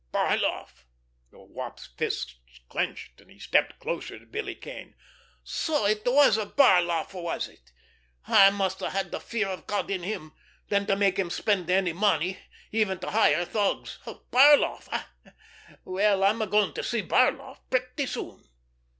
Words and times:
"Barloff!" 0.11 0.87
The 1.29 1.37
Wop's 1.39 1.85
fists 1.95 2.33
clenched, 2.69 3.21
and 3.21 3.29
he 3.29 3.37
stepped 3.37 3.77
closer 3.77 4.17
to 4.17 4.25
Billy 4.25 4.55
Kane. 4.55 4.95
"So 5.43 5.85
it 5.85 6.01
was 6.07 6.37
Barloff, 6.39 7.13
was 7.13 7.47
it? 7.47 7.71
He 8.25 8.49
must 8.49 8.79
have 8.79 8.93
had 8.93 9.11
the 9.11 9.19
fear 9.19 9.49
of 9.49 9.67
God 9.67 9.91
in 9.91 10.01
him, 10.01 10.33
then, 10.69 10.87
to 10.87 10.95
make 10.95 11.17
him 11.19 11.29
spend 11.29 11.69
any 11.69 11.93
money—even 11.93 12.97
to 12.97 13.11
hire 13.11 13.45
thugs! 13.45 13.99
Barloff, 14.31 14.89
eh? 14.91 15.03
Well, 15.85 16.23
I'm 16.23 16.39
going 16.49 16.73
to 16.73 16.81
see 16.81 17.03
Barloff 17.03 17.59
pretty 17.69 18.07
soon!" 18.07 18.43